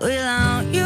without 0.00 0.64
you. 0.72 0.84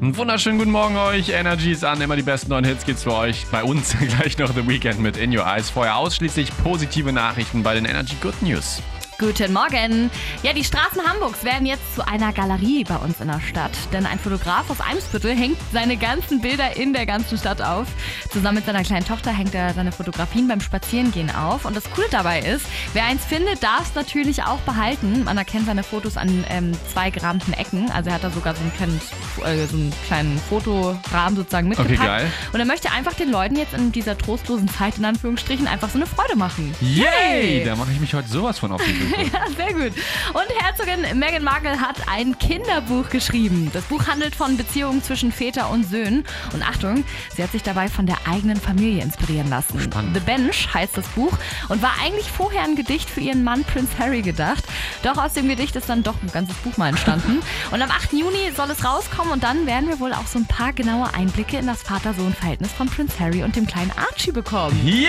Einen 0.00 0.16
wunderschönen 0.16 0.58
guten 0.58 0.70
Morgen 0.70 0.96
euch. 0.96 1.30
Energy 1.30 1.72
ist 1.72 1.84
an. 1.84 2.00
Immer 2.00 2.14
die 2.14 2.22
besten 2.22 2.50
neuen 2.50 2.64
Hits 2.64 2.86
gibt's 2.86 3.02
für 3.02 3.14
euch. 3.14 3.46
Bei 3.50 3.64
uns 3.64 3.96
gleich 4.18 4.38
noch 4.38 4.54
The 4.54 4.66
Weekend 4.66 5.00
mit 5.00 5.16
In 5.16 5.36
Your 5.36 5.44
Eyes. 5.44 5.70
Vorher 5.70 5.96
ausschließlich 5.96 6.50
positive 6.62 7.12
Nachrichten 7.12 7.62
bei 7.62 7.74
den 7.74 7.84
Energy 7.84 8.14
Good 8.20 8.40
News. 8.42 8.80
Guten 9.20 9.52
Morgen. 9.52 10.12
Ja, 10.44 10.52
die 10.52 10.62
Straßen 10.62 11.02
Hamburgs 11.04 11.42
werden 11.42 11.66
jetzt 11.66 11.96
zu 11.96 12.06
einer 12.06 12.32
Galerie 12.32 12.84
bei 12.84 12.94
uns 12.94 13.20
in 13.20 13.26
der 13.26 13.40
Stadt. 13.40 13.72
Denn 13.92 14.06
ein 14.06 14.16
Fotograf 14.16 14.70
aus 14.70 14.80
Eimsbüttel 14.80 15.34
hängt 15.34 15.58
seine 15.72 15.96
ganzen 15.96 16.40
Bilder 16.40 16.76
in 16.76 16.92
der 16.92 17.04
ganzen 17.04 17.36
Stadt 17.36 17.60
auf. 17.60 17.88
Zusammen 18.30 18.58
mit 18.58 18.66
seiner 18.66 18.84
kleinen 18.84 19.04
Tochter 19.04 19.32
hängt 19.32 19.56
er 19.56 19.74
seine 19.74 19.90
Fotografien 19.90 20.46
beim 20.46 20.60
Spazierengehen 20.60 21.34
auf. 21.34 21.64
Und 21.64 21.76
das 21.76 21.90
Coole 21.90 22.06
dabei 22.12 22.38
ist, 22.38 22.64
wer 22.92 23.06
eins 23.06 23.24
findet, 23.24 23.60
darf 23.60 23.88
es 23.88 23.94
natürlich 23.96 24.44
auch 24.44 24.60
behalten. 24.60 25.24
Man 25.24 25.36
erkennt 25.36 25.66
seine 25.66 25.82
Fotos 25.82 26.16
an 26.16 26.44
ähm, 26.48 26.70
zwei 26.92 27.10
gerahmten 27.10 27.54
Ecken. 27.54 27.90
Also 27.90 28.10
er 28.10 28.14
hat 28.14 28.22
da 28.22 28.30
sogar 28.30 28.54
so 28.54 28.60
einen 28.60 28.72
kleinen, 28.74 29.00
äh, 29.44 29.66
so 29.66 29.76
einen 29.76 29.92
kleinen 30.06 30.38
Fotorahmen 30.48 31.34
sozusagen 31.34 31.66
mitgepackt. 31.66 31.98
Okay, 31.98 32.08
geil. 32.08 32.32
Und 32.52 32.60
er 32.60 32.66
möchte 32.66 32.92
einfach 32.92 33.14
den 33.14 33.32
Leuten 33.32 33.56
jetzt 33.56 33.74
in 33.74 33.90
dieser 33.90 34.16
trostlosen 34.16 34.68
Zeit 34.68 34.96
in 34.96 35.04
Anführungsstrichen 35.04 35.66
einfach 35.66 35.90
so 35.90 35.98
eine 35.98 36.06
Freude 36.06 36.36
machen. 36.36 36.72
Yay! 36.80 37.64
Da 37.64 37.74
mache 37.74 37.90
ich 37.90 37.98
mich 37.98 38.14
heute 38.14 38.28
sowas 38.28 38.60
von 38.60 38.70
auf 38.70 38.80
die. 38.84 39.07
Ja, 39.32 39.46
sehr 39.56 39.72
gut. 39.74 39.92
Und 40.32 40.62
Herzogin 40.62 41.18
Meghan 41.18 41.42
Markle 41.42 41.80
hat 41.80 41.96
ein 42.08 42.38
Kinderbuch 42.38 43.08
geschrieben. 43.10 43.70
Das 43.72 43.84
Buch 43.84 44.06
handelt 44.06 44.34
von 44.34 44.56
Beziehungen 44.56 45.02
zwischen 45.02 45.32
Väter 45.32 45.70
und 45.70 45.84
Söhnen. 45.84 46.24
Und 46.52 46.62
Achtung, 46.62 47.04
sie 47.34 47.42
hat 47.42 47.52
sich 47.52 47.62
dabei 47.62 47.88
von 47.88 48.06
der 48.06 48.16
eigenen 48.26 48.56
Familie 48.56 49.02
inspirieren 49.02 49.50
lassen. 49.50 49.80
Spannend. 49.80 50.14
The 50.14 50.20
Bench 50.20 50.72
heißt 50.72 50.96
das 50.96 51.06
Buch 51.08 51.32
und 51.68 51.82
war 51.82 51.92
eigentlich 52.02 52.30
vorher 52.30 52.62
ein 52.62 52.76
Gedicht 52.76 53.10
für 53.10 53.20
ihren 53.20 53.44
Mann 53.44 53.64
Prince 53.64 53.98
Harry 53.98 54.22
gedacht. 54.22 54.64
Doch 55.02 55.18
aus 55.18 55.34
dem 55.34 55.48
Gedicht 55.48 55.76
ist 55.76 55.88
dann 55.88 56.02
doch 56.02 56.16
ein 56.22 56.32
ganzes 56.32 56.56
Buch 56.58 56.76
mal 56.76 56.88
entstanden. 56.88 57.40
Und 57.70 57.82
am 57.82 57.90
8. 57.90 58.12
Juni 58.12 58.50
soll 58.56 58.70
es 58.70 58.84
rauskommen 58.84 59.32
und 59.32 59.42
dann 59.42 59.66
werden 59.66 59.88
wir 59.88 60.00
wohl 60.00 60.12
auch 60.12 60.26
so 60.26 60.38
ein 60.38 60.46
paar 60.46 60.72
genaue 60.72 61.12
Einblicke 61.12 61.58
in 61.58 61.66
das 61.66 61.82
Vater-Sohn-Verhältnis 61.82 62.72
von 62.72 62.88
Prince 62.88 63.18
Harry 63.20 63.42
und 63.42 63.56
dem 63.56 63.66
kleinen 63.66 63.92
Archie 63.96 64.32
bekommen. 64.32 64.80
Yay! 64.86 65.08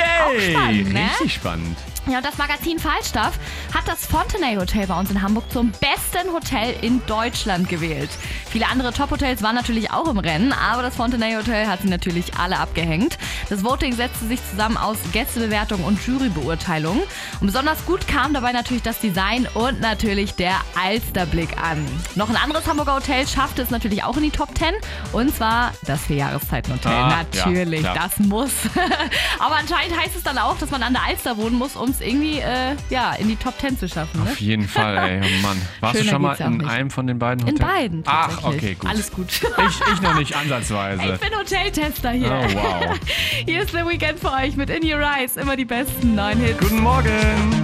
spannend, 0.51 0.93
ne? 0.93 1.09
Richtig 1.11 1.33
spannend. 1.33 1.77
Ja, 2.09 2.17
und 2.17 2.25
das 2.25 2.39
Magazin 2.39 2.79
Falstaff 2.79 3.37
hat 3.71 3.87
das 3.87 4.07
Fontenay 4.07 4.55
Hotel 4.55 4.87
bei 4.87 4.99
uns 4.99 5.11
in 5.11 5.21
Hamburg 5.21 5.43
zum 5.51 5.71
besten 5.73 6.33
Hotel 6.33 6.73
in 6.81 7.05
Deutschland 7.05 7.69
gewählt. 7.69 8.09
Viele 8.49 8.67
andere 8.67 8.91
Top-Hotels 8.91 9.43
waren 9.43 9.53
natürlich 9.53 9.91
auch 9.91 10.07
im 10.07 10.17
Rennen, 10.17 10.51
aber 10.51 10.81
das 10.81 10.95
Fontenay 10.95 11.35
Hotel 11.35 11.67
hat 11.67 11.83
sie 11.83 11.87
natürlich 11.87 12.33
alle 12.39 12.57
abgehängt. 12.57 13.19
Das 13.49 13.63
Voting 13.63 13.93
setzte 13.93 14.25
sich 14.25 14.39
zusammen 14.49 14.75
aus 14.75 14.97
Gästebewertung 15.11 15.83
und 15.83 16.03
Jurybeurteilung. 16.03 17.03
Und 17.41 17.45
besonders 17.45 17.85
gut 17.85 18.07
kam 18.07 18.33
dabei 18.33 18.53
natürlich 18.53 18.81
das 18.81 18.99
Design 18.99 19.47
und 19.53 19.79
natürlich 19.79 20.33
der 20.33 20.55
Alsterblick 20.83 21.61
an. 21.61 21.85
Noch 22.15 22.29
ein 22.29 22.37
anderes 22.37 22.65
Hamburger 22.65 22.95
Hotel 22.95 23.27
schaffte 23.27 23.61
es 23.61 23.69
natürlich 23.69 24.03
auch 24.03 24.17
in 24.17 24.23
die 24.23 24.31
Top 24.31 24.57
10 24.57 24.73
und 25.11 25.35
zwar 25.35 25.73
das 25.85 26.01
Vierjahreszeitenhotel. 26.05 26.91
Ah, 26.91 27.23
natürlich, 27.23 27.83
ja, 27.83 27.93
das 27.93 28.17
muss. 28.17 28.51
aber 29.39 29.57
anscheinend 29.57 29.95
heißt 29.99 30.15
es 30.15 30.23
dann 30.23 30.39
auch, 30.39 30.57
dass 30.57 30.71
man 30.71 30.81
an 30.81 30.93
der 30.93 31.03
Alster 31.03 31.37
wohnen 31.37 31.55
muss, 31.55 31.75
um 31.75 31.98
es 31.99 32.07
irgendwie 32.07 32.39
äh, 32.39 32.75
ja, 32.89 33.13
in 33.13 33.27
die 33.27 33.35
Top 33.35 33.59
10 33.59 33.77
zu 33.77 33.87
schaffen. 33.87 34.23
Ne? 34.23 34.31
Auf 34.31 34.39
jeden 34.39 34.67
Fall, 34.67 34.97
ey. 34.97 35.21
Oh 35.23 35.41
Mann. 35.41 35.61
Warst 35.79 35.95
Schöner 35.97 36.05
du 36.05 36.09
schon 36.11 36.21
mal 36.21 36.35
in 36.35 36.57
nicht. 36.57 36.69
einem 36.69 36.89
von 36.89 37.07
den 37.07 37.19
beiden 37.19 37.47
In 37.47 37.53
Hotels? 37.55 37.69
beiden 37.69 38.03
Ach, 38.05 38.43
okay, 38.43 38.75
gut. 38.75 38.89
Alles 38.89 39.11
gut. 39.11 39.27
Ich, 39.29 39.93
ich 39.93 40.01
noch 40.01 40.17
nicht 40.17 40.35
ansatzweise. 40.35 41.13
Ich 41.13 41.19
bin 41.19 41.37
Hoteltester 41.37 42.11
hier. 42.11 42.31
Oh, 42.31 42.53
wow. 42.53 42.99
Hier 43.45 43.61
ist 43.61 43.73
der 43.73 43.87
Weekend 43.87 44.19
für 44.19 44.31
euch 44.31 44.55
mit 44.55 44.69
In 44.69 44.83
Your 44.83 45.01
Eyes. 45.01 45.37
Immer 45.37 45.55
die 45.55 45.65
besten 45.65 46.15
neuen 46.15 46.39
Hits. 46.39 46.59
Guten 46.59 46.81
Morgen. 46.81 47.58